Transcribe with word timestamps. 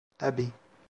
Tabi. 0.17 0.51